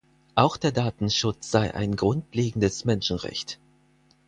[0.33, 3.59] Auch der Datenschutz sei ein grundlegendes Menschenrecht.